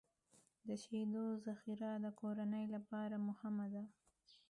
[0.67, 3.83] د شیدو ذخیره د کورنۍ لپاره مهمه ده.